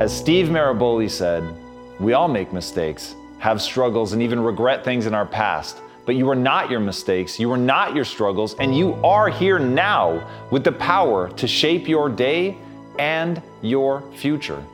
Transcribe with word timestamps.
As 0.00 0.16
Steve 0.16 0.46
Maraboli 0.46 1.10
said, 1.10 1.44
we 2.00 2.14
all 2.14 2.26
make 2.26 2.54
mistakes, 2.54 3.14
have 3.38 3.60
struggles, 3.60 4.14
and 4.14 4.22
even 4.22 4.40
regret 4.40 4.82
things 4.82 5.04
in 5.04 5.12
our 5.12 5.26
past. 5.26 5.76
But 6.06 6.14
you 6.16 6.30
are 6.30 6.34
not 6.34 6.70
your 6.70 6.80
mistakes, 6.80 7.38
you 7.38 7.52
are 7.52 7.58
not 7.58 7.94
your 7.94 8.06
struggles, 8.06 8.54
and 8.54 8.74
you 8.74 8.94
are 9.04 9.28
here 9.28 9.58
now 9.58 10.26
with 10.50 10.64
the 10.64 10.72
power 10.72 11.28
to 11.32 11.46
shape 11.46 11.86
your 11.86 12.08
day 12.08 12.56
and 12.98 13.42
your 13.60 14.02
future. 14.12 14.64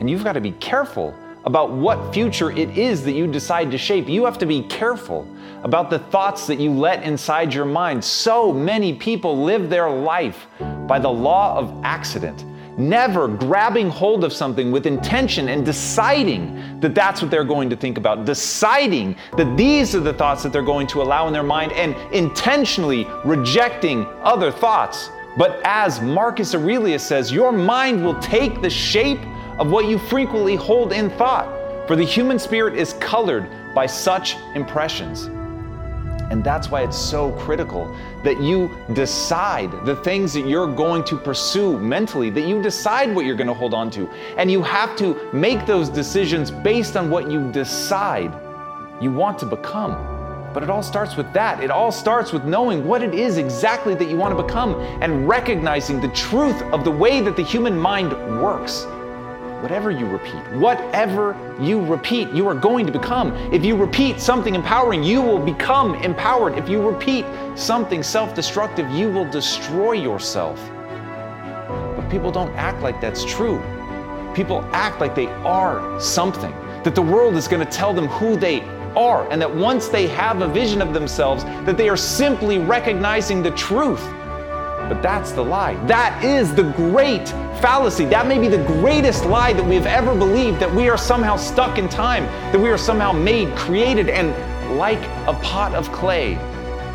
And 0.00 0.08
you've 0.08 0.24
got 0.24 0.32
to 0.32 0.40
be 0.40 0.52
careful 0.52 1.14
about 1.44 1.72
what 1.72 2.14
future 2.14 2.50
it 2.50 2.78
is 2.78 3.04
that 3.04 3.12
you 3.12 3.26
decide 3.26 3.70
to 3.72 3.78
shape. 3.78 4.08
You 4.08 4.24
have 4.24 4.38
to 4.38 4.46
be 4.46 4.62
careful 4.62 5.28
about 5.64 5.90
the 5.90 5.98
thoughts 5.98 6.46
that 6.46 6.58
you 6.58 6.72
let 6.72 7.02
inside 7.02 7.52
your 7.52 7.66
mind. 7.66 8.02
So 8.02 8.54
many 8.54 8.94
people 8.94 9.42
live 9.44 9.68
their 9.68 9.90
life 9.90 10.46
by 10.86 10.98
the 10.98 11.10
law 11.10 11.58
of 11.58 11.78
accident 11.84 12.42
never 12.80 13.28
grabbing 13.28 13.88
hold 13.88 14.24
of 14.24 14.32
something 14.32 14.72
with 14.72 14.86
intention 14.86 15.48
and 15.48 15.64
deciding 15.64 16.80
that 16.80 16.94
that's 16.94 17.22
what 17.22 17.30
they're 17.30 17.44
going 17.44 17.70
to 17.70 17.76
think 17.76 17.98
about, 17.98 18.24
deciding 18.24 19.16
that 19.36 19.56
these 19.56 19.94
are 19.94 20.00
the 20.00 20.12
thoughts 20.14 20.42
that 20.42 20.52
they're 20.52 20.62
going 20.62 20.86
to 20.88 21.02
allow 21.02 21.26
in 21.26 21.32
their 21.32 21.42
mind, 21.42 21.72
and 21.72 21.94
intentionally 22.14 23.06
rejecting 23.24 24.06
other 24.22 24.50
thoughts. 24.50 25.10
But 25.36 25.60
as 25.64 26.00
Marcus 26.00 26.54
Aurelius 26.54 27.06
says, 27.06 27.30
your 27.30 27.52
mind 27.52 28.04
will 28.04 28.18
take 28.20 28.60
the 28.62 28.70
shape 28.70 29.20
of 29.58 29.70
what 29.70 29.86
you 29.86 29.98
frequently 29.98 30.56
hold 30.56 30.92
in 30.92 31.10
thought, 31.10 31.86
for 31.86 31.96
the 31.96 32.04
human 32.04 32.38
spirit 32.38 32.74
is 32.74 32.94
colored 32.94 33.48
by 33.74 33.86
such 33.86 34.36
impressions. 34.54 35.28
And 36.30 36.44
that's 36.44 36.70
why 36.70 36.82
it's 36.82 36.96
so 36.96 37.32
critical 37.32 37.94
that 38.22 38.40
you 38.40 38.70
decide 38.92 39.84
the 39.84 39.96
things 39.96 40.32
that 40.34 40.46
you're 40.46 40.72
going 40.72 41.02
to 41.04 41.16
pursue 41.16 41.78
mentally, 41.78 42.30
that 42.30 42.46
you 42.48 42.62
decide 42.62 43.12
what 43.14 43.26
you're 43.26 43.36
going 43.36 43.48
to 43.48 43.54
hold 43.54 43.74
on 43.74 43.90
to. 43.90 44.08
And 44.36 44.50
you 44.50 44.62
have 44.62 44.96
to 44.96 45.28
make 45.32 45.66
those 45.66 45.88
decisions 45.88 46.52
based 46.52 46.96
on 46.96 47.10
what 47.10 47.30
you 47.30 47.50
decide 47.50 48.32
you 49.02 49.10
want 49.10 49.38
to 49.40 49.46
become. 49.46 50.18
But 50.54 50.62
it 50.62 50.70
all 50.70 50.82
starts 50.82 51.16
with 51.16 51.32
that. 51.32 51.62
It 51.62 51.70
all 51.70 51.92
starts 51.92 52.32
with 52.32 52.44
knowing 52.44 52.86
what 52.86 53.02
it 53.02 53.14
is 53.14 53.36
exactly 53.36 53.94
that 53.96 54.08
you 54.08 54.16
want 54.16 54.36
to 54.36 54.42
become 54.42 54.74
and 55.00 55.28
recognizing 55.28 56.00
the 56.00 56.08
truth 56.08 56.60
of 56.72 56.84
the 56.84 56.90
way 56.90 57.20
that 57.20 57.36
the 57.36 57.42
human 57.42 57.78
mind 57.78 58.12
works 58.40 58.86
whatever 59.60 59.90
you 59.90 60.06
repeat, 60.06 60.42
whatever 60.52 61.36
you 61.60 61.84
repeat, 61.84 62.30
you 62.30 62.48
are 62.48 62.54
going 62.54 62.86
to 62.86 62.92
become. 62.92 63.32
If 63.52 63.64
you 63.64 63.76
repeat 63.76 64.20
something 64.20 64.54
empowering, 64.54 65.02
you 65.02 65.20
will 65.20 65.38
become 65.38 65.94
empowered. 65.96 66.56
If 66.56 66.68
you 66.68 66.86
repeat 66.86 67.26
something 67.54 68.02
self 68.02 68.34
destructive, 68.34 68.90
you 68.90 69.10
will 69.10 69.30
destroy 69.30 69.92
yourself. 69.92 70.58
But 71.96 72.08
people 72.08 72.30
don't 72.30 72.54
act 72.56 72.82
like 72.82 73.00
that's 73.00 73.24
true. 73.24 73.58
People 74.34 74.64
act 74.72 75.00
like 75.00 75.14
they 75.14 75.26
are 75.26 76.00
something, 76.00 76.52
that 76.84 76.94
the 76.94 77.02
world 77.02 77.34
is 77.34 77.48
going 77.48 77.64
to 77.64 77.70
tell 77.70 77.92
them 77.92 78.06
who 78.06 78.36
they 78.36 78.62
are, 78.96 79.28
and 79.30 79.40
that 79.42 79.54
once 79.54 79.88
they 79.88 80.06
have 80.06 80.40
a 80.40 80.48
vision 80.48 80.80
of 80.80 80.94
themselves, 80.94 81.44
that 81.44 81.76
they 81.76 81.88
are 81.88 81.96
simply 81.96 82.58
recognizing 82.58 83.42
the 83.42 83.50
truth. 83.52 84.02
But 84.90 85.02
that's 85.02 85.30
the 85.30 85.42
lie. 85.42 85.74
That 85.86 86.24
is 86.24 86.52
the 86.52 86.64
great 86.64 87.28
fallacy. 87.62 88.06
That 88.06 88.26
may 88.26 88.40
be 88.40 88.48
the 88.48 88.64
greatest 88.64 89.24
lie 89.24 89.52
that 89.52 89.64
we 89.64 89.76
have 89.76 89.86
ever 89.86 90.16
believed 90.16 90.58
that 90.58 90.74
we 90.74 90.88
are 90.88 90.98
somehow 90.98 91.36
stuck 91.36 91.78
in 91.78 91.88
time, 91.88 92.24
that 92.50 92.60
we 92.60 92.70
are 92.70 92.76
somehow 92.76 93.12
made, 93.12 93.56
created, 93.56 94.08
and 94.08 94.34
like 94.76 94.98
a 95.28 95.32
pot 95.44 95.76
of 95.76 95.92
clay. 95.92 96.34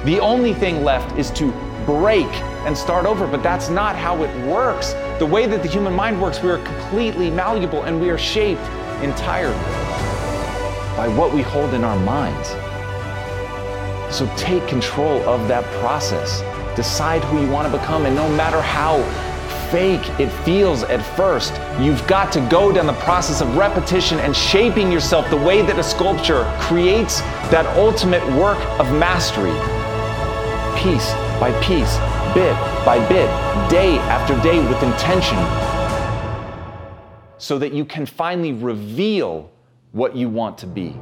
The 0.03 0.19
only 0.19 0.53
thing 0.53 0.83
left 0.83 1.17
is 1.17 1.31
to 1.31 1.53
break 1.85 2.27
and 2.65 2.77
start 2.77 3.05
over, 3.05 3.27
but 3.27 3.41
that's 3.41 3.69
not 3.69 3.95
how 3.95 4.23
it 4.23 4.45
works. 4.45 4.91
The 5.17 5.25
way 5.25 5.45
that 5.45 5.63
the 5.63 5.69
human 5.69 5.93
mind 5.93 6.21
works, 6.21 6.43
we 6.43 6.49
are 6.49 6.57
completely 6.57 7.29
malleable 7.29 7.83
and 7.83 8.01
we 8.01 8.09
are 8.09 8.17
shaped 8.17 8.67
entirely 9.01 9.55
by 10.97 11.07
what 11.07 11.33
we 11.33 11.43
hold 11.43 11.73
in 11.73 11.85
our 11.85 11.99
minds. 11.99 12.49
So 14.13 14.29
take 14.35 14.67
control 14.67 15.21
of 15.29 15.47
that 15.47 15.63
process. 15.79 16.41
Decide 16.75 17.23
who 17.23 17.41
you 17.41 17.49
want 17.49 17.71
to 17.71 17.77
become, 17.77 18.05
and 18.05 18.15
no 18.15 18.27
matter 18.29 18.61
how 18.61 19.01
fake 19.71 20.07
it 20.19 20.29
feels 20.43 20.83
at 20.83 21.01
first, 21.15 21.53
you've 21.79 22.05
got 22.07 22.31
to 22.33 22.39
go 22.51 22.71
down 22.71 22.85
the 22.85 22.93
process 22.93 23.41
of 23.41 23.55
repetition 23.55 24.19
and 24.19 24.35
shaping 24.35 24.91
yourself 24.91 25.29
the 25.29 25.37
way 25.37 25.61
that 25.61 25.79
a 25.79 25.83
sculpture 25.83 26.43
creates 26.59 27.21
that 27.49 27.65
ultimate 27.77 28.23
work 28.37 28.59
of 28.79 28.91
mastery. 28.93 29.53
Piece 30.77 31.13
by 31.39 31.51
piece, 31.61 31.97
bit 32.33 32.55
by 32.85 32.99
bit, 33.07 33.29
day 33.69 33.97
after 34.09 34.39
day 34.41 34.59
with 34.67 34.81
intention, 34.83 35.37
so 37.37 37.57
that 37.57 37.73
you 37.73 37.85
can 37.85 38.05
finally 38.05 38.53
reveal 38.53 39.49
what 39.93 40.15
you 40.15 40.29
want 40.29 40.57
to 40.57 40.67
be. 40.67 40.95